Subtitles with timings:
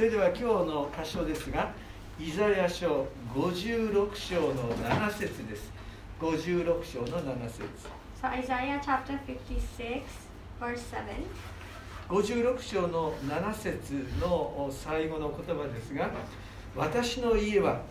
[0.00, 1.72] それでは今日の箇所ですが
[2.18, 5.70] イザヤ書56章の7節です
[6.18, 7.60] 56章の7節
[8.22, 10.00] So Isaiah chapter 56,
[10.58, 11.04] verse 7.
[12.08, 16.10] 56章の7節の最後の言葉ですが
[16.74, 17.82] 私の家は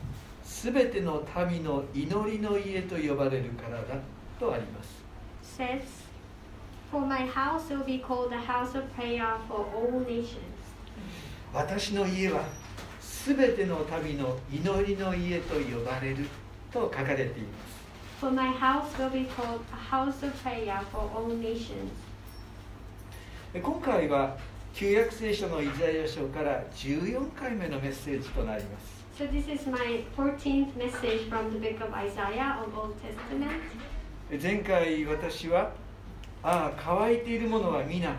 [0.44, 4.02] すべての民の祈りの家と呼ばれるからだ
[4.40, 5.04] とあります
[5.44, 5.82] says,
[6.90, 10.50] For my house will be called the house of prayer for all nations.
[11.54, 12.44] 私の家は
[13.02, 16.28] すべての民の祈りの家と呼ばれる
[16.72, 17.80] と書かれています
[18.20, 21.90] For my house will be called a house of prayer for all nations.
[23.54, 24.38] 今回は
[24.74, 33.62] 旧約聖書のイザヤ書から14回目のメッセージとなります So this is my 14th message from the book of Isaiah of Old Testament.
[34.42, 35.72] 前回私は
[36.44, 38.16] 「ああ乾いているものは皆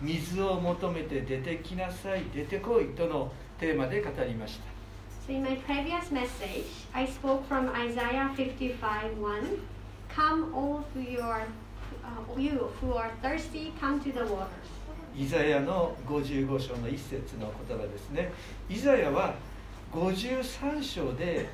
[0.00, 4.70] 水を求めて出てきなさい出てこい」とのテーマで語りました
[5.26, 9.58] So in my previous message, I spoke from Isaiah 55 1.
[10.08, 11.46] Come, all who you are,
[12.02, 14.80] uh, you who are thirsty, come to the waters.
[15.16, 18.32] イザヤの55章の一節の言葉ですね
[18.68, 19.34] イザヤは
[19.92, 21.48] 53章で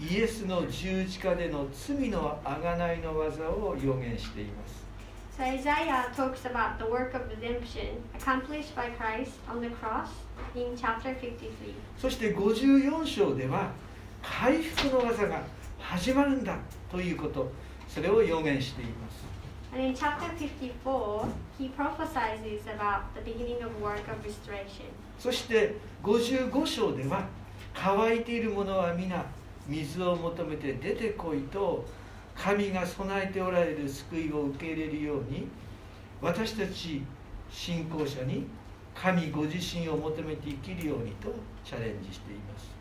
[0.00, 4.81] イエスの十字架での罪の贖いの技を予言しています
[5.42, 10.10] So Isaiah talks about the work of redemption accomplished by Christ on the cross
[10.54, 11.74] in chapter 53.
[11.98, 13.72] そして54章では
[14.22, 15.42] 回復の技が
[15.80, 16.58] 始まるんだ
[16.92, 17.50] ということ
[17.88, 19.26] それを予言しています
[19.74, 21.26] And in chapter 54,
[21.58, 24.86] he prophesies about the beginning of work of restoration.
[25.18, 27.26] そして55章では
[27.74, 29.24] 乾いている者は皆
[29.66, 31.84] 水を求めて出てこいと
[32.36, 35.48] 神が備えておられる救いを受け入れるように
[36.20, 37.02] 私たち
[37.50, 38.46] 信仰者に
[38.94, 42.72] 神ご自身を求めて生きるようにとチャレンジしています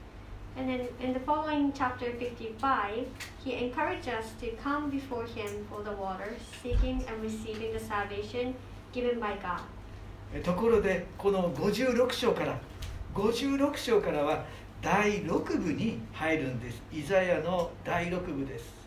[0.57, 3.07] And then in the following chapter 55,
[3.41, 8.53] he encouraged us to come before him for the water, seeking and receiving the salvation
[8.91, 9.61] given by God.
[10.33, 12.59] えところでこの56章から
[13.13, 14.45] 56章からは
[14.81, 18.80] 第6部に入るんですイザヤの第6部です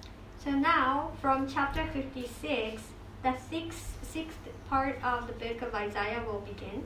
[0.45, 2.83] So now, from chapter 56,
[3.23, 4.37] the sixth, sixth
[4.69, 6.85] part of the book of Isaiah will begin.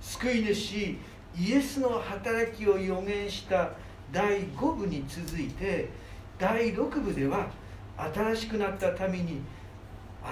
[0.00, 0.98] 救い主
[1.36, 3.70] イエスの働きを予言した
[4.12, 5.88] 第5部に続いて
[6.38, 7.50] 第6部では
[8.14, 9.40] 新しくなった民に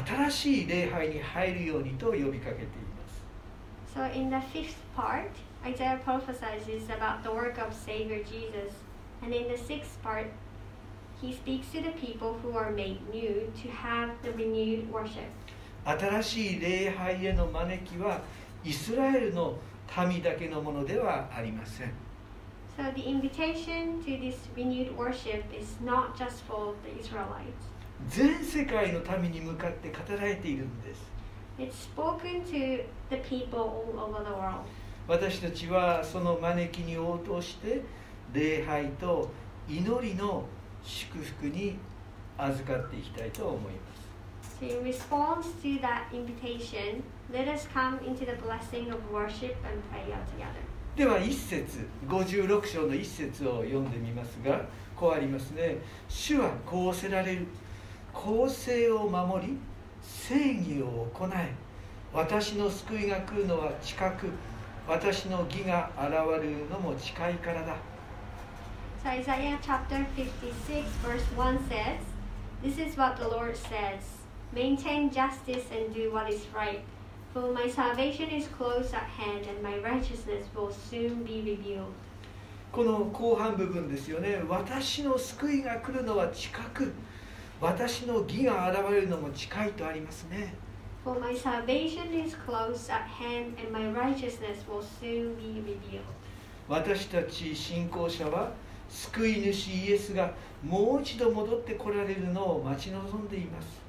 [0.06, 2.68] 新しい礼拝に入るようにと呼びかけていま
[3.08, 5.30] す So in the fifth part,
[5.64, 8.72] Isaiah prophesies about the work of Savior Jesus.
[9.22, 10.26] And in the sixth part,
[11.20, 15.28] he speaks to the people who are made new to have the renewed worship.
[15.84, 18.22] 新しい礼拝への招きは
[18.64, 19.56] イスラエルの
[20.08, 21.92] 民だけのものではありません
[22.76, 27.70] So the invitation to this renewed worship is not just for the Israelites.
[28.08, 31.10] 全世界の民に向かって語られているんです
[31.58, 34.64] It's spoken to the people all over the world.
[35.08, 37.82] 私たちはその招きに応答して
[38.32, 39.30] 礼拝と
[39.68, 40.44] 祈りの
[40.82, 41.76] 祝福に
[42.38, 44.10] 預かっていきたいと思います。
[44.62, 47.02] In response to that invitation,
[47.32, 50.60] let us come into the blessing of worship and prayer together.
[50.96, 55.78] では一節56章の一節を読んでみますがこうありますね。
[56.08, 57.46] 主はこうおせられる
[58.12, 59.56] 公正を守り
[60.02, 61.54] 正義を行え
[62.12, 64.28] 私の救いが来るのは近く
[64.88, 66.12] 私の義が現
[66.42, 67.76] れるのも近いからだ
[69.02, 72.00] So Isaiah chapter 56 verse 1 says,
[72.62, 74.02] This is what the Lord says,
[74.52, 76.82] maintain justice and do what is right,
[77.32, 81.94] for my salvation is close at hand and my righteousness will soon be revealed.
[82.72, 86.92] この後半部分ですよね私の救いが来るのは近く
[87.58, 90.54] 私の義が現れるのも近いとありますね
[91.04, 96.02] For my salvation is close at hand and my righteousness will soon be revealed.
[96.68, 98.52] 私たち信仰者は
[98.90, 100.32] 救い主イエスが
[100.62, 103.80] もう一度戻ってこられるのを待ち望んでいます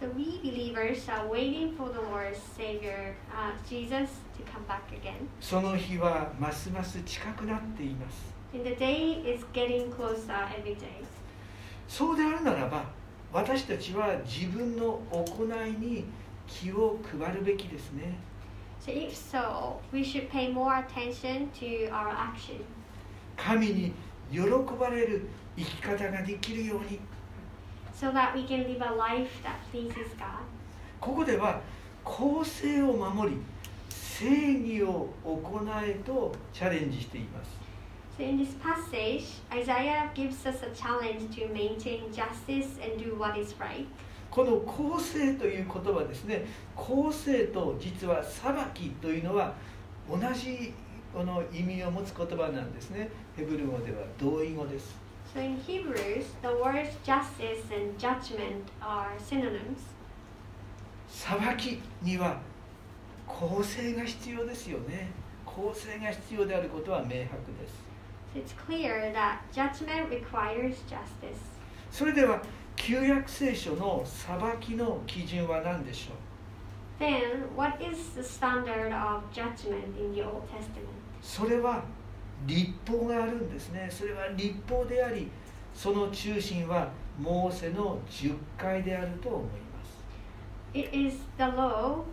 [0.00, 5.26] So we believers are waiting for the Lord's Savior, uh, Jesus, to come back again.
[5.40, 11.04] その日はますます近くなっています And the day is getting closer every day.
[11.88, 12.84] そうであるならば
[13.32, 16.04] 私たちは自分の行いに
[16.46, 18.18] 気を配るべきですね
[18.80, 22.62] So if so, we should pay more attention to our action
[23.36, 23.92] 神に
[24.30, 24.40] 喜
[24.78, 25.26] ばれる
[25.56, 27.00] 生き方ができるように
[27.98, 30.42] so that we can live a life that pleases God.
[31.00, 31.60] ここでは
[32.04, 33.40] 公正を守り
[33.90, 34.26] 正
[34.60, 37.56] 義を行えとチャレンジしています
[38.18, 43.38] So in this passage, Isaiah gives us a challenge to maintain justice and do what
[43.38, 43.86] is right.
[44.30, 46.44] この公正という言葉ですね
[46.74, 49.54] 公正と実は裁きというのは
[50.10, 50.72] 同じ
[51.16, 54.94] この意味を持つ言葉なんですねヘブル語では同意語です
[55.34, 59.80] So in Hebrews, the words justice and judgment are synonyms.
[61.08, 62.38] 裁きには
[63.26, 65.08] 公正が必要ですよね
[65.46, 67.86] 公正が必要であることは明白です
[68.34, 71.40] it's clear that judgment requires justice.
[71.90, 72.42] それでは
[72.76, 76.16] 旧約聖書の裁きの基準は何でしょう
[76.98, 80.95] Then, what is the standard of judgment in the Old Testament?
[81.26, 81.82] それは
[82.46, 85.28] 立法があるんですねそれは立法であり
[85.74, 86.88] その中心は
[87.18, 89.50] モーセの10回であると思いま
[89.84, 89.96] す
[90.72, 92.04] It is the law,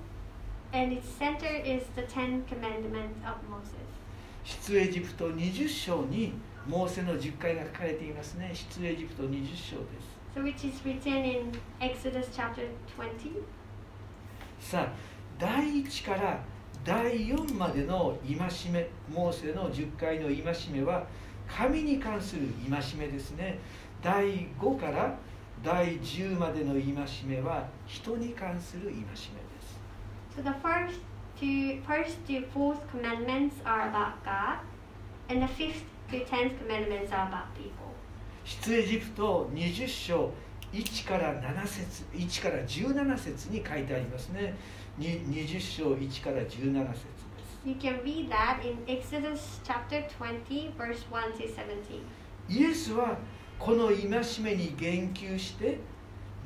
[0.74, 3.84] and its center is the Ten Commandments of Moses.
[4.44, 6.34] 出エジプト20章に
[6.68, 12.68] モーセの10回が書かれていますね出エジプト20章です So, which is written in Exodus chapter
[12.98, 13.44] 20.
[14.60, 14.88] さあ
[15.38, 16.44] 第1から
[16.84, 21.06] 第4までの戒めモーセの10回の戒めは
[21.48, 23.60] 神に関する戒めですね
[24.02, 25.16] 第5から
[25.64, 26.84] 第10までの戒
[27.26, 29.34] めは人に関する戒めです
[30.36, 31.00] So, the first
[31.40, 34.58] two, first to fourth commandments are about God,
[35.30, 37.94] and the fifth to tenth commandments are about people.
[38.44, 40.32] 出エジプト20章
[40.74, 44.56] 1から7節1から17節に書いてありますね。
[45.00, 47.14] 20章1から17節です。
[47.64, 52.02] You can read that in Exodus chapter 20, verse 1 17.
[52.50, 53.18] イエスは
[53.60, 54.08] この戒
[54.42, 55.78] めに言及して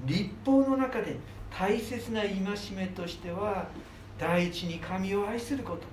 [0.06, 1.18] 立法の中で
[1.50, 2.35] 大切な戒
[2.75, 3.68] めとしては
[4.19, 5.83] 第一に神を愛すること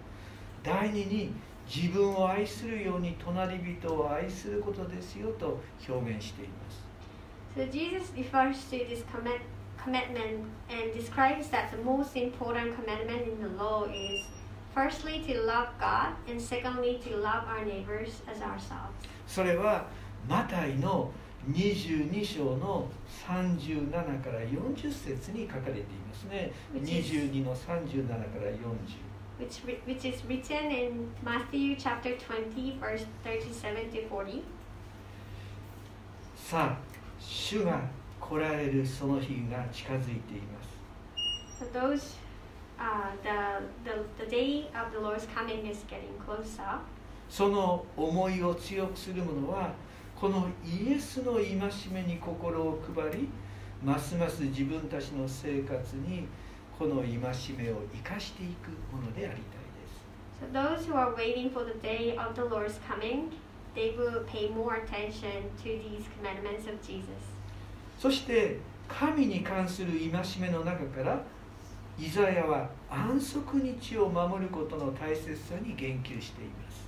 [0.63, 1.33] 第二に
[1.67, 6.84] 自分を愛するように隣人を愛することですよと表現しています。
[7.56, 9.42] So Jesus refers to this command,
[9.78, 14.26] commandment and describes that the most important commandment in the law is
[14.74, 18.94] firstly to love God and secondly to love our neighbors as ourselves.
[19.28, 19.86] それは
[20.28, 21.12] マタイの
[21.52, 22.88] 22章の
[23.28, 23.92] 37
[24.24, 29.10] から40節に書かれていますね Which is- 22の37から40
[29.40, 34.44] Which, ri- which is written in Matthew chapter 20, verse 37 to 40.
[36.36, 36.78] さあ
[37.27, 37.81] 主が
[38.21, 40.75] 来られるその日が近づいています。
[47.29, 49.73] その思いを強くする者は、
[50.15, 51.45] このイエスの戒
[51.93, 53.29] めに心を配り、
[53.83, 56.27] ますます自分たちの生活に
[56.79, 59.43] この戒めを生かしていくものでありたいで
[59.89, 60.05] す。
[60.41, 63.31] So those who are waiting for the day of the Lord's coming,
[63.75, 67.07] they will pay more attention to these commandments of Jesus.
[67.99, 70.11] そして神に関する戒
[70.41, 71.23] めの中から
[71.99, 76.85] イザヤは安息日を守ることの大切さに言及しています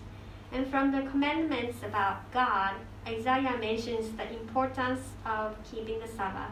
[0.52, 2.74] And from the commandments about God,
[3.06, 6.50] Isaiah mentions the importance of keeping the Sabbath.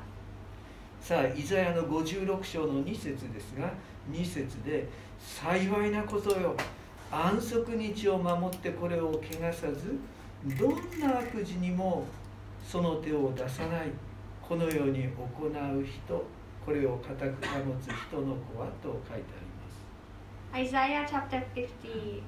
[1.00, 3.72] さあイザヤの56章の2節ですが
[4.10, 4.88] 2節で
[5.20, 6.56] 「幸いなことよ
[7.10, 9.98] 安息日を守ってこれを汚さず
[10.58, 12.06] どんな悪事にも
[12.62, 13.90] その手を出さない
[14.46, 16.24] このように行う人
[16.64, 19.74] これを固く保つ人の子は」と書いてあります
[20.54, 22.22] Isaiah chapter 56,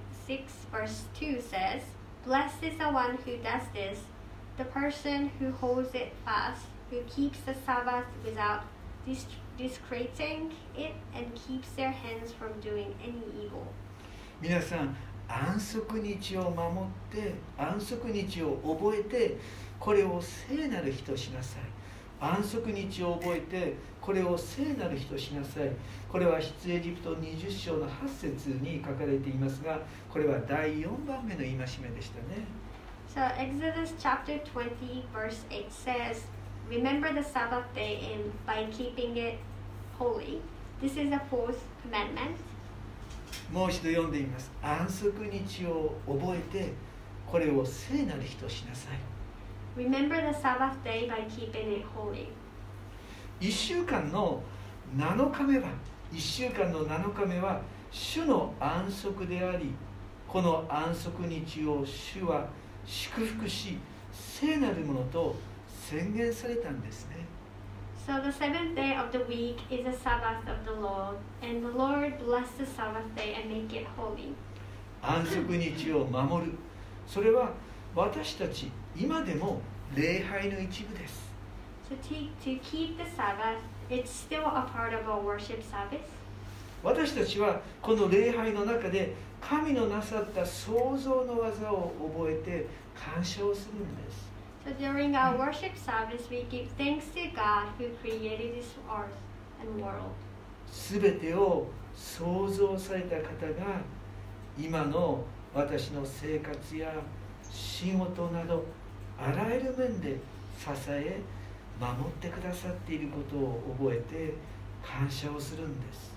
[0.72, 1.82] verse 2 says,
[2.24, 4.00] Blessed is the one who does this,
[4.56, 8.62] the person who holds it fast, who keeps the Sabbath without
[9.06, 9.26] dis-
[9.56, 13.62] discreting it, and keeps their hands from doing any evil.
[14.42, 14.94] 皆さん
[15.28, 19.36] 安息日を守って安息日を覚えて
[19.78, 21.62] これを聖なる日としなさい
[22.20, 25.70] 安息日を覚えてこれを聖なる日としなさい
[26.10, 29.80] これは出エジプト20章の8節に書かれていますが
[30.10, 32.46] これは第4番目の戒めでしたね
[33.14, 36.24] So Exodus chapter 20, verse 8 says,
[36.68, 39.38] Remember the Sabbath day and by keeping it
[39.98, 40.42] holy.
[40.82, 42.36] This is the fourth commandment.
[43.52, 44.50] もう一度読んでみます。
[44.62, 46.72] 安息日を覚えて
[47.26, 48.98] これを聖なる日としなさい。
[49.76, 52.28] Remember the Sabbath day by keeping it holy.
[53.40, 54.42] 1週間の
[54.96, 55.68] 7日目は
[56.12, 59.74] 1週間の7日目は主の安息であり
[60.26, 62.48] この安息日を主は
[62.84, 63.78] 祝福し
[64.12, 65.36] 聖なるものと
[65.68, 67.16] 宣言されたんですね
[68.06, 71.70] So the seventh day of the week is the Sabbath of the Lord, and the
[71.70, 74.32] Lord blessed the Sabbath day and make it holy.
[75.02, 76.52] 安息日を守る
[77.08, 77.50] それは
[77.96, 79.60] 私たち今でも
[79.96, 81.32] 礼拝の一部です
[81.90, 83.58] So to, to keep the Sabbath,
[83.90, 86.06] it's still a part of our worship service.
[86.84, 94.35] 私たちはこの礼拝の中で神のなさった創造の技を覚えて感謝をするんです
[94.66, 99.14] So during our worship service, we give thanks to God who created this earth
[99.60, 100.10] and world.
[100.68, 103.80] すべてを創造された方が
[104.58, 106.92] 今の私の生活や
[107.48, 108.64] 仕事など
[109.16, 110.16] あらゆる面で
[110.58, 111.20] 支え
[111.80, 114.34] 守ってくださっていることを覚えて
[114.84, 116.10] 感謝をするんです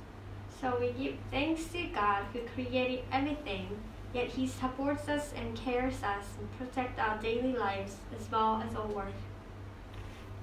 [0.59, 3.67] So we give thanks to God who created everything,
[4.12, 8.74] yet He supports us and cares us and protects our daily lives as well as
[8.76, 9.12] our work.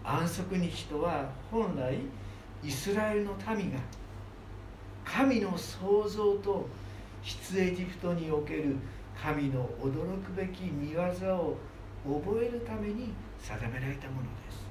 [0.04, 2.00] 安息日とは本来
[2.64, 3.80] イスラエルの民が
[5.06, 6.68] 神の創造と
[7.24, 8.78] 出エジプトにおける
[9.22, 11.58] 神の驚くべき見業を
[12.04, 14.62] 覚えるために定められたものです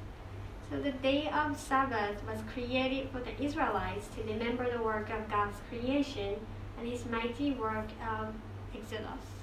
[0.71, 5.29] So the day of Sabbath was created for the Israelites to remember the work of
[5.29, 6.37] God's creation
[6.79, 8.35] and His mighty work of
[8.78, 9.36] Exodus.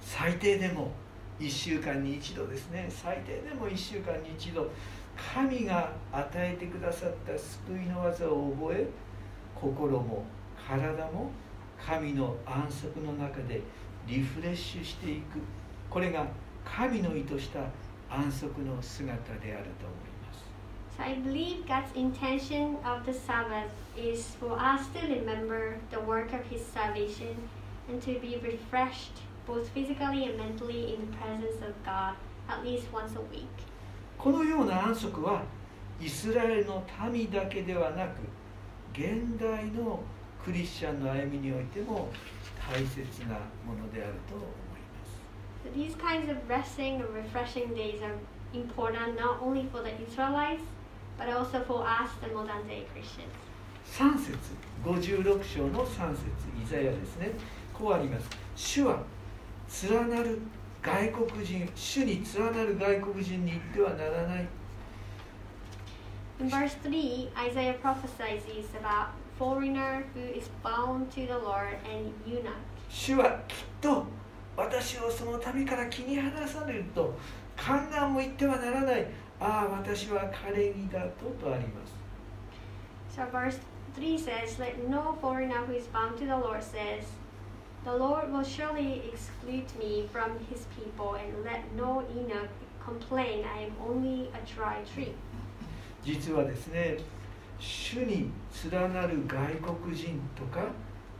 [0.00, 0.92] 最低でも
[1.40, 4.70] 1週間に一度ですね最低でも1週間に一度
[5.34, 8.86] 神が与えてくださった救いの技を覚え
[9.54, 10.24] 心も
[10.68, 11.30] 体も
[11.84, 13.60] 神の安息の中で
[14.06, 15.40] リフレッシュしていく
[15.90, 16.26] これが
[16.64, 17.60] 神の意図した
[18.10, 20.44] 安息の姿であると思います
[20.96, 26.32] So I believe God's intention of the Sabbath is for us to remember the work
[26.32, 27.36] of His salvation
[27.88, 32.14] and to be refreshed both physically and mentally in the presence of God
[32.48, 33.48] at least once a week.
[34.18, 35.42] このような安息は
[36.00, 38.20] イスラエルの民だけではなく
[38.92, 40.00] 現代の
[40.44, 42.08] クリスチャンの歩みにおいても
[42.70, 45.20] 大切なものであると思います
[45.64, 48.14] So these kinds of resting and refreshing days are
[48.54, 50.62] important not only for the Israelites
[51.18, 53.32] but also for us, the modern day Christians.
[53.86, 54.36] 3節
[54.84, 56.26] 56章の3節
[56.62, 57.30] イザヤですね
[57.76, 59.02] こうあります主は
[59.90, 60.40] 連なる
[60.82, 64.46] 外国人主に連なる外国人に言ってはならない
[66.38, 72.52] In verse 3, Isaiah prophesies about foreigner who is bound to the Lord and eunuch.
[72.90, 74.04] 主はきっと
[74.56, 77.14] 私をその民から気に離されると
[77.56, 79.06] 観覧も言ってはならない
[79.40, 81.94] ああ私は枯れ木だととあります
[83.16, 83.58] So verse
[83.98, 87.06] 3 says, Let no foreigner who is bound to the Lord says,
[87.86, 92.50] The Lord will surely exclude me from his people, and let no eunuch
[92.84, 95.14] complain, I am only a dry tree.
[96.04, 96.96] 実はですね
[97.60, 98.32] 主に
[98.72, 100.66] 連なる外国人とか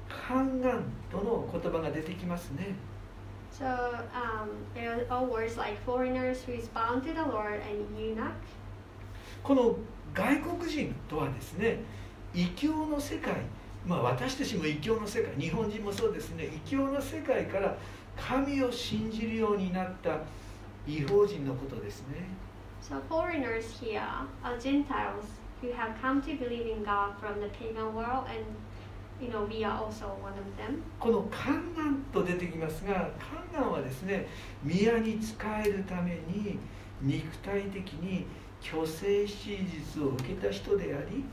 [0.08, 2.74] 観覧との言葉が出てきますね
[3.52, 3.64] So
[4.12, 8.32] um, there are all words like foreigners who is bound to the Lord and eunuch.
[9.44, 9.76] この
[10.12, 11.78] 外国人とはですね
[12.34, 13.36] 異教の世界
[13.86, 17.76] まあ私たちも異教の世界日本人もそうですね異教の世界から
[18.16, 20.18] 神を信じるようになった
[20.86, 22.28] 異邦人のことですね
[22.82, 24.00] So foreigners here
[24.44, 25.24] are Gentiles
[25.60, 28.44] who have come to believe in God from the pagan world, and
[29.20, 30.82] you know we are also one of them.
[31.00, 33.10] この観覧と出てきますが
[33.52, 34.28] 観覧はですね
[34.62, 36.58] 宮に仕えるために
[37.02, 38.26] 肉体的に
[38.60, 41.24] 虚勢手術を受けた人であり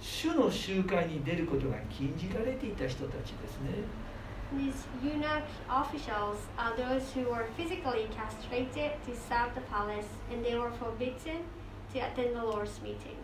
[0.00, 3.70] 主の集会に出ることが禁じられていた人たちですね
[4.56, 10.56] These eunuch officials are those who were physically castrated to serve the palace, and they
[10.58, 11.42] were forbidden
[11.94, 13.14] to attend the Lord's meeting.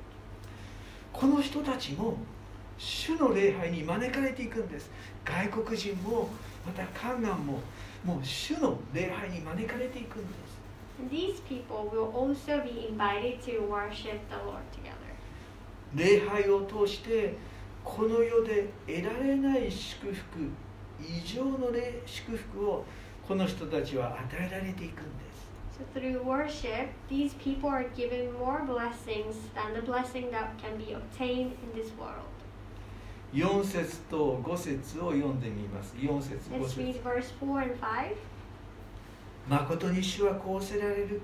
[1.13, 2.17] この人たちも
[2.79, 4.91] 主の礼拝に招かれていくんです
[5.25, 6.29] 外国人も
[6.65, 7.61] また観覧も
[8.05, 10.57] もう主の礼拝に招かれていくんです
[11.11, 14.96] these people will also be invited to worship the Lord together.
[15.95, 17.35] 礼拝を通して
[17.85, 20.51] この世で得られない祝福
[21.01, 22.85] 異常の礼祝福を
[23.27, 25.37] この人たちは与えられていくんです
[25.79, 30.95] So through worship, these people are given more blessings than the blessing that can be
[30.95, 32.25] obtained in this world.
[33.35, 38.17] 4節と5節を読んでみます4節5 Let's 節 read verse 4 and 5.
[39.49, 41.21] 誠に主はこうせられる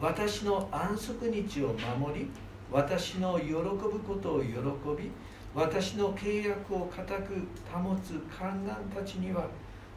[0.00, 2.30] 私の安息日を守り
[2.70, 4.52] 私の喜ぶことを喜
[4.96, 5.10] び
[5.54, 9.48] 私の契約を固く保つ観覧たちには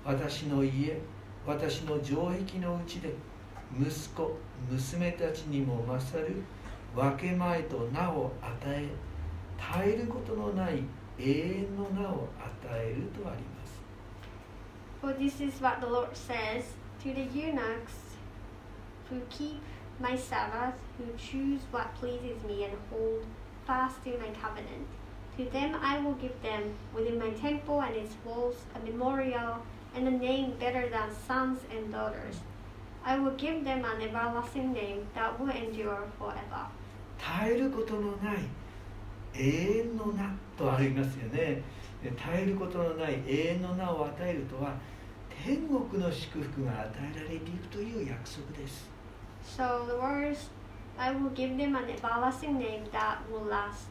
[0.05, 0.97] 私の家
[1.45, 3.13] 私の城壁のうちで
[3.79, 4.37] 息子
[4.69, 6.41] 娘たちにも勝る
[6.95, 8.87] 分け前と名を与え
[9.57, 10.83] 絶えることのない
[11.19, 13.81] 永遠の名を与えるとあります。
[15.01, 18.17] For this is what the Lord says to the eunuchs
[19.09, 19.61] who keep
[20.00, 23.24] my Sabbath, who choose what pleases me and hold
[23.66, 24.86] fast to my covenant.
[25.38, 29.58] To them I will give them within my temple and its walls a memorial
[29.94, 32.36] and a name better than sons and daughters.
[33.04, 36.66] I will give them an everlasting name that will endure forever.
[37.18, 38.38] 絶えることのない
[39.34, 41.62] 永遠の名とありますよね
[42.02, 44.74] で絶えることのない永遠の名を与えるとは
[45.44, 48.89] 天国の祝福が与えられていくという約束です
[49.45, 50.49] So the words,
[50.97, 53.87] I will give them an everlasting name that will last,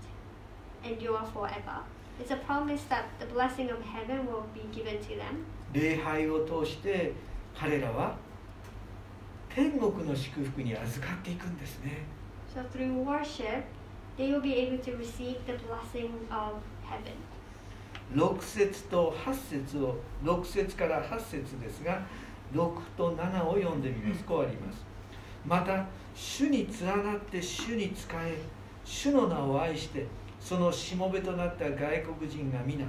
[0.85, 1.80] endure forever.
[2.21, 5.45] It's a promise that the blessing of heaven will be given to them.
[5.73, 7.12] 礼拝を通して
[7.57, 8.16] 彼らは
[9.54, 12.04] 天国の祝福に預かっていくんですね
[12.54, 13.62] So through worship,
[14.19, 17.14] they will be able to receive the blessing of heaven.
[18.12, 22.02] 6節と8節を6節から8節ですが
[22.52, 24.85] 6と7を読んでみますこうあります
[25.47, 28.37] また主に連なって主に仕え
[28.85, 30.06] 主の名を愛して
[30.38, 32.85] そのしもべとなった外国人が皆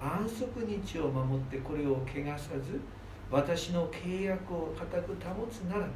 [0.00, 2.80] 安息日を守ってこれを汚さず
[3.30, 5.86] 私の契約を固く保つなら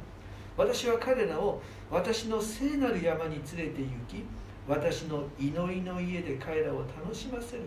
[0.57, 4.23] 私は彼らを私の聖なる山に連れて行き
[4.67, 7.63] 私の祈りの家で彼らを楽しませる。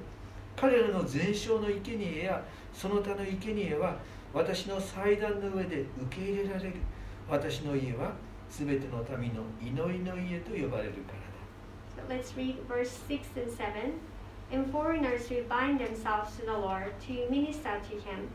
[0.57, 3.97] 彼らの全焼の生贄やその他の生贄は
[4.33, 6.75] 私の祭壇の上で受け入れられる。
[7.29, 8.13] 私の家は
[8.50, 11.29] 全ての民の祈りの家と呼ばれるからだ
[11.96, 14.00] So let's read verse 6 and 7.
[14.51, 18.29] And foreigners who bind themselves to the Lord to minister to him,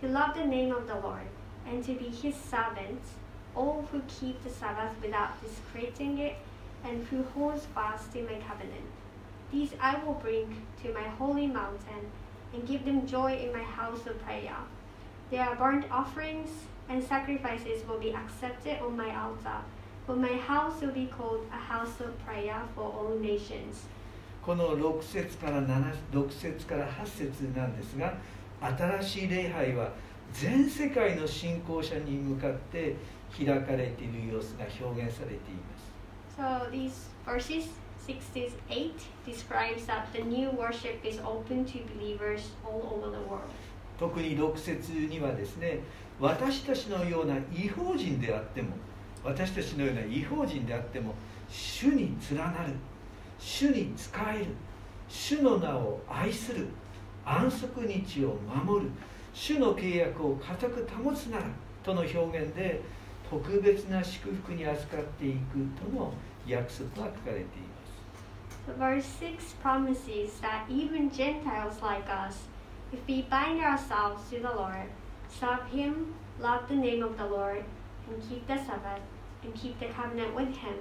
[0.00, 1.28] to love the name of the Lord,
[1.66, 3.10] and to be his servants,
[3.54, 6.36] all who keep the Sabbath without discreting it,
[6.84, 8.88] and who hold fast to my covenant.
[9.52, 12.10] These I will bring to my holy mountain,
[12.54, 14.56] and give them joy in my house of prayer.
[15.30, 16.48] Their burnt offerings
[16.88, 19.58] and sacrifices will be accepted on my altar,
[20.06, 23.86] for my house will be called a house of prayer for all nations.
[24.42, 28.14] この6節から7 6節から8節なんですが
[28.62, 29.92] 新しい礼拝は
[30.32, 32.96] 全世界の信仰者に向かって
[33.36, 35.88] 開かれている様子が表現されています
[36.38, 37.68] So these verses
[38.06, 38.92] 6 to 8
[39.26, 43.50] describes that the new worship is open to believers all over the world.
[44.03, 45.79] 特に6節にはですね
[46.19, 48.75] 私たちのような違法人であっても
[49.23, 51.15] 私たちのような違法人であっても
[51.49, 52.73] 主に連なる
[53.39, 54.47] 主に仕える
[55.07, 56.67] 主の名を愛する
[57.23, 58.35] 安息日を
[58.65, 58.91] 守る
[59.33, 61.45] 主の契約を固く保つなら
[61.81, 62.81] との表現で
[63.29, 66.13] 特別な祝福に預かっていくとの
[66.45, 67.47] 約束が書かれていま
[68.67, 68.73] す。
[68.77, 72.47] Verse 6 promises that even Gentiles like us,
[72.93, 74.87] if we bind ourselves to the Lord,
[75.27, 77.63] serve Him, love the name of the Lord,
[78.07, 79.01] and keep the Sabbath,
[79.43, 80.75] and keep the covenant with Him,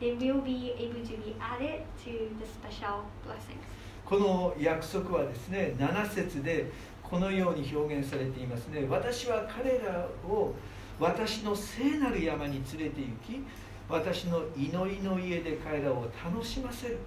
[0.00, 3.64] they will be able to be added to the special blessings.
[4.06, 6.70] この約束はですね7節で
[7.02, 10.54] このように表現されていますね私は彼らを
[10.98, 13.44] 私の聖なる山に連れて行き
[13.86, 16.98] 私の祈りの家で彼らを楽しませる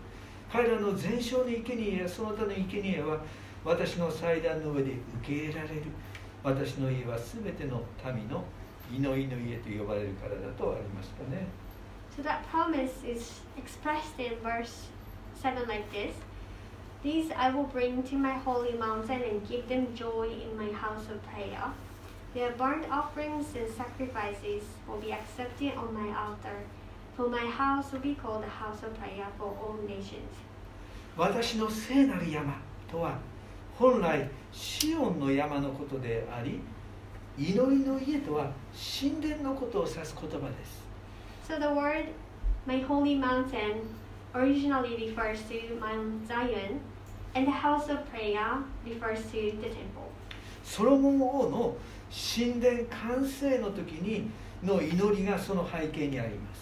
[0.52, 3.24] 彼らの全焼の生贄やその他の生贄は
[3.64, 5.84] 私の祭壇の上で受け入れられる
[6.44, 8.44] 私の家は全ての民の
[8.92, 11.48] 祈りの家と呼ばれるからだとありましたね
[12.18, 14.90] So that promise is expressed in verse
[15.42, 16.14] 7 like this
[17.04, 21.10] These I will bring to my holy mountain and give them joy in my house
[21.10, 21.72] of prayer.
[22.36, 26.62] Their burnt offerings and sacrifices will be accepted on my altar,
[27.18, 30.30] for my house will be called a house of prayer for all nations.
[31.18, 32.54] 私の聖なる山
[32.90, 33.18] とは
[33.82, 36.62] 本来シオンの山のことであり
[37.36, 38.52] 祈りの家とは
[39.02, 40.84] 神殿のことを指す言葉です
[41.50, 42.10] So the word
[42.68, 43.82] my holy mountain
[44.36, 46.80] originally refers to Mount Zion,
[47.34, 50.12] and the house of prayer refers to the temple.
[50.64, 51.76] ソロモン王の
[52.12, 54.30] 神殿完成の時に
[54.64, 56.62] の祈りがその背景にあります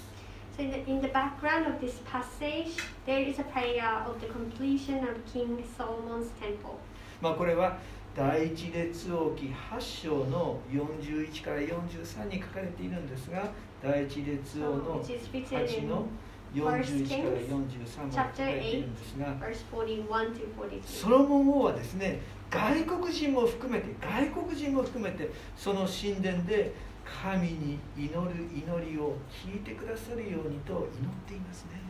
[0.57, 4.27] So in the, in the background of this passage, there is a prayer of the
[4.27, 6.79] completion of King Solomon's temple.
[7.21, 7.77] まあこれは
[8.15, 13.51] 第一列王記8章の41から43に書かれているんですが
[13.81, 16.05] 第一列王 um, の which is written 8 in の
[16.53, 21.09] 41から43まで書かれているんですが verse 41 to ソ 43.
[21.09, 26.73] ロモン王はですね外国人も含めて外国人も含めてその神殿で
[27.05, 31.88] 神に祈る祈りを聞いてくださるようにと祈っていますね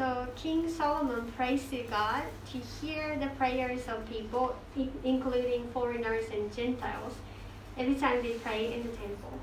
[0.00, 4.56] So King Solomon prays to God to hear the prayers of people,
[5.04, 7.12] including foreigners and Gentiles,
[7.76, 9.36] every time they pray in the temple.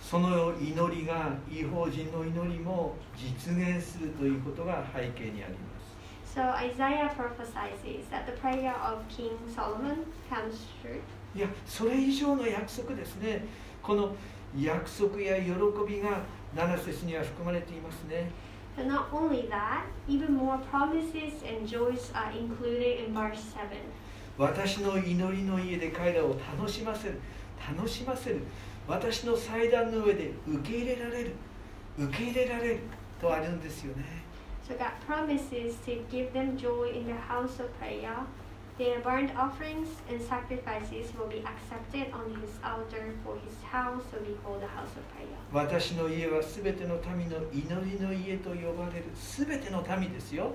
[0.00, 11.00] その祈りが違法人の祈りも実現するということが背景にあります So Isaiah prophesies that the prayer of King Solomon comes true.
[11.34, 13.44] いやそれ以上の約束ですね
[13.82, 14.14] この
[14.56, 15.50] 約束や喜
[15.84, 16.22] びが
[16.54, 18.30] 7節には含まれていますね
[18.76, 23.78] But not only that, even more promises and joys are included in verse 7.
[24.36, 27.20] 私の祈りの家で彼らを楽しませる
[27.72, 28.40] 楽しませる
[28.88, 31.30] 私の祭壇の上で受け入れられる
[31.96, 32.80] 受け入れられる
[33.20, 34.04] とあるんですよね
[34.68, 38.26] So God promises to give them joy in the house of prayer.
[38.76, 44.26] Their burnt offerings and sacrifices will be accepted on his altar, for his house will
[44.26, 45.38] be called the house of prayer.
[45.52, 50.54] 私の家はすべての民の祈りの家と呼ばれるすべての民ですよ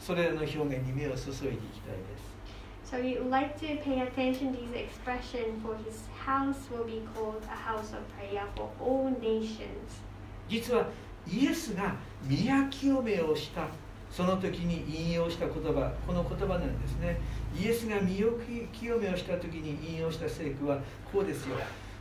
[0.00, 6.84] それらの表現に目を注いでいきたいです So we would like to pay attention to this expression, for his house will
[6.84, 10.02] be called a house of prayer for all nations.
[10.48, 10.88] 実は
[11.26, 11.94] イエスが
[12.26, 13.68] 宮清めをした
[14.14, 17.18] その時に引用した言葉この言葉なんですね
[17.56, 18.38] イエスが身を
[18.72, 20.78] 清めをした時に引用した聖句は
[21.12, 21.56] こうですよ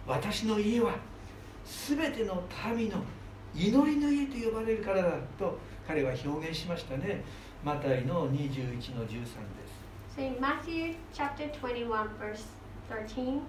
[0.07, 0.95] 私の家は
[1.87, 2.43] 全ての
[2.75, 3.03] 民の
[3.55, 7.23] 祈りの家と呼ばれるからだと彼は表現しましたね
[7.63, 9.83] マタイの21の13です
[10.15, 12.43] So in Matthew chapter 21, verse
[12.87, 13.41] 13,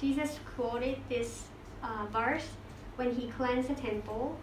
[0.00, 1.46] Jesus quoted this
[1.82, 2.46] uh, verse
[2.94, 4.36] when he cleansed the temple.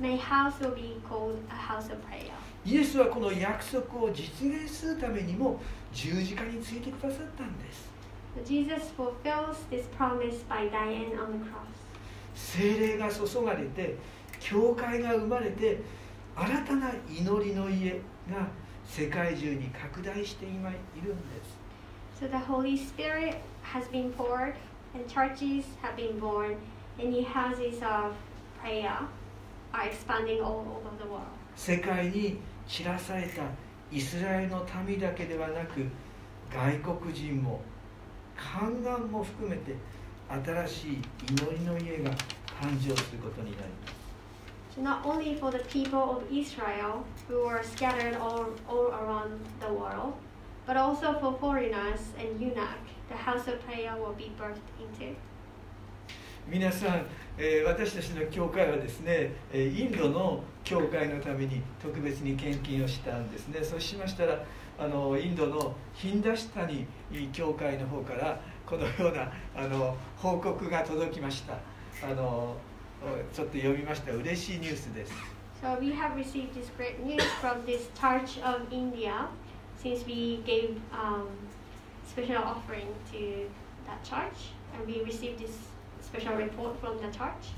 [0.00, 2.32] My house will be called a house of prayer.
[2.64, 5.60] イエスはこの約束を実現するためにも
[5.92, 7.90] 十字架についてくださったんです
[8.44, 11.66] Jesus fulfills this promise by dying on the cross.
[12.34, 13.96] 精霊が注がれて
[14.38, 15.80] 教会が生まれて
[16.36, 18.46] 新たな祈りの家が
[18.86, 24.54] 世界中に拡大して今いるんです So the Holy Spirit has been poured,
[24.94, 26.56] and churches have been born,
[26.98, 28.12] and new houses of
[28.60, 28.92] prayer
[29.72, 31.39] are expanding all over the world.
[31.56, 33.42] 世界に散らされた
[33.92, 35.86] イスラエルの民だけではなく
[36.52, 37.60] 外国人も
[38.36, 39.74] 宦官も含めて
[40.28, 42.10] 新しい祈りの家が
[42.60, 44.00] 誕生することになります
[44.76, 49.66] So not only for the people of Israel who are scattered all, all around the
[49.66, 50.14] world,
[50.64, 55.16] but also for foreigners and eunuch, the house of prayer will be birthed into.
[56.48, 57.06] 皆さん、
[57.38, 64.44] えー私たちの教会はですね、えーインドの教会のために特別に献金をしたんですねそうしましたら
[64.78, 66.86] あのインドのヒンダシタニ
[67.32, 71.54] 教会の方からこのようなあの報告が届きました
[72.06, 72.56] あの
[73.32, 75.12] ちょっと読みました嬉しいニュースです
[75.62, 79.28] So we have received this great news from this Church of India
[79.82, 81.26] since we gave um,
[82.08, 83.46] special offering to
[83.86, 85.69] that church and we received this
[86.02, 87.54] special report from the church.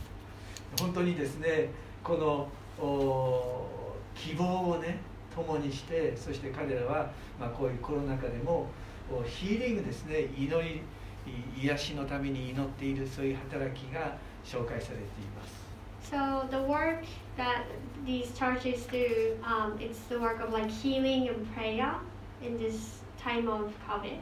[0.81, 1.71] 本当にですね
[2.03, 2.49] この
[2.85, 3.67] お
[4.15, 4.99] 希望をね
[5.35, 8.67] 共にしてそして彼らは、まあ、こういうコロナ禍でも
[9.11, 10.83] おヒーリングですね祈り
[11.27, 15.63] い癒しのために祈っているそういう働きが紹介されています
[16.03, 17.05] So the work
[17.37, 17.65] that
[18.05, 21.95] these churches do, um, it's the work of like healing and prayer
[22.43, 24.19] in this time of COVID.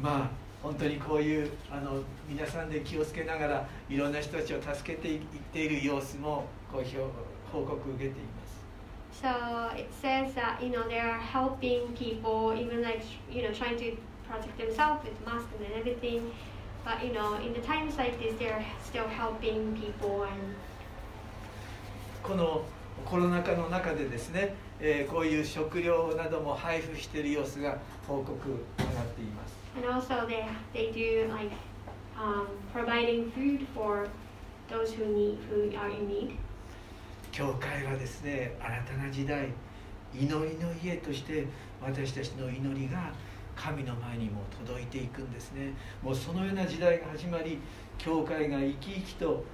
[0.00, 5.20] まあ本当にこういうあの皆さんで気をつけながらいろんな人たちを助けていっ
[5.52, 6.96] ている様子もこう表
[7.52, 8.56] 報告を受けています
[9.22, 13.00] So it says that you know they are helping people, even like
[13.30, 13.96] you know trying to
[14.28, 16.32] protect themselves with masks and everything.
[16.84, 20.56] But you know, in the times like this, they're still helping people and
[22.24, 22.64] この
[23.06, 28.34] コロナ禍の中でですね、えーこういう食料なども配布している様子が報告
[28.78, 31.52] 上がっています and also they they do like
[32.18, 34.08] um, providing food for
[34.68, 36.38] those who need who are in need.
[37.32, 39.48] 教会はですね新たな時代
[40.14, 41.46] 祈りの家として
[41.82, 43.12] 私たちの祈りが
[43.54, 47.58] 神の前にも届いていくんですねもうそのような時代が始まり
[47.98, 49.44] 教会が生き生きと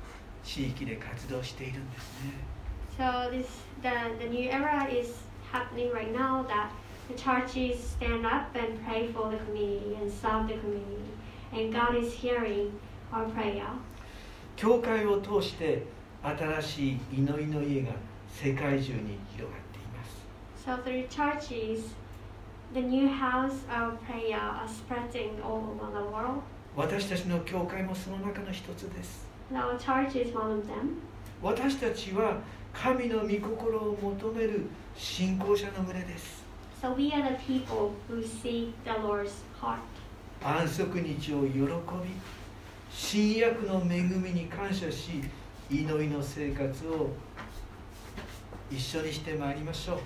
[0.44, 2.52] 地域で活動しているんですね
[2.96, 3.46] So this
[3.82, 3.88] the
[4.22, 6.70] the new era is happening right now that
[7.12, 11.10] the churches stand up and pray for the community and serve the community,
[11.52, 12.72] and God is hearing
[13.12, 13.66] our prayer.
[14.56, 15.82] 教会を通して
[16.22, 17.92] 新しい祈りの家が
[18.28, 20.26] 世界中に広がっています
[20.64, 21.94] So through churches,
[22.72, 26.42] the new house of prayer are spreading all over the world.
[26.76, 31.00] 私たちの教会もその中の一つです our church is one of them.
[31.42, 32.38] 私たちは
[32.72, 36.41] 神の御心を求める信仰者の群れです
[36.82, 39.78] So we are the people who seek the Lord's heart.
[40.42, 41.70] 安息日を喜び
[42.90, 45.22] 新約の恵みに感謝し
[45.70, 47.10] 祈りの生活を
[48.68, 49.98] 一緒にしてまいりましょう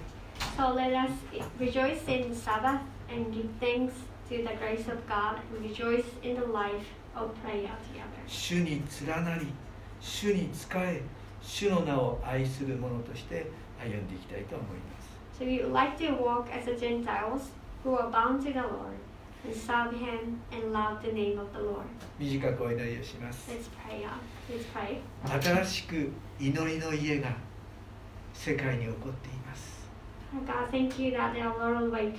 [0.58, 1.10] So let us
[1.58, 3.94] rejoice in Sabbath and give thanks
[4.28, 6.84] to the grace of God and rejoice in the life
[7.14, 8.20] of prayer together.
[8.26, 9.46] 主に連なり
[9.98, 11.00] 主に仕え
[11.40, 14.95] 主の名を愛する者として歩んでいきたいと思います
[15.38, 17.51] So would like to walk as the Gentiles
[17.85, 18.96] who are bound to the Lord
[19.44, 21.85] and serve Him and love the name of the Lord.
[22.18, 24.03] 短くお祈りをします Let's pray.
[24.05, 24.12] uh,
[24.51, 25.42] Let's pray.
[25.42, 27.37] 新しく祈りの家が
[28.33, 29.87] 世界に起こっています
[30.46, 32.16] God, thank you that there are a lot of like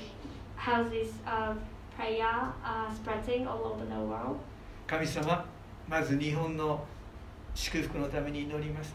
[0.56, 1.58] houses of
[1.98, 2.24] prayer
[2.64, 4.38] uh, spreading all over the world.
[4.86, 5.44] 神様
[5.90, 6.86] まず日本の
[7.56, 8.94] 祝福のために祈ります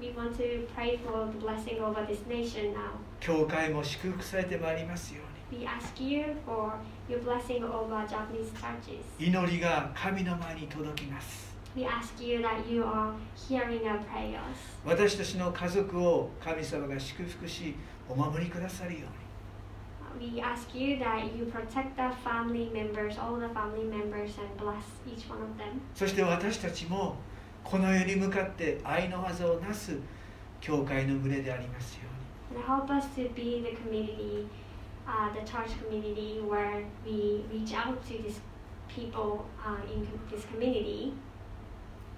[0.00, 2.90] We want to pray for the blessing over this nation now.
[3.20, 6.72] 教会も祝福されてまいりますよう We ask you for
[7.08, 8.98] your blessing over Japanese churches.
[9.18, 14.38] に祈りが神の前に届きます We ask you that you are hearing our prayers.
[14.84, 17.74] 私たちの家族を神様が祝福し
[18.08, 24.84] お守りくださるように We ask you that you protect the family members, all the family members, and bless
[25.06, 25.80] each one of them.
[25.94, 27.16] そして私たちも
[27.64, 29.96] この世に向かって愛の技をなす
[30.60, 32.02] 教会の群れでありますよ
[32.52, 32.62] うに。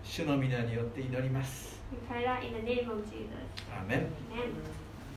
[0.03, 1.81] 主の皆によって祈ります。